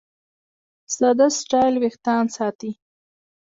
[0.95, 2.71] ساده سټایل وېښتيان ساتي.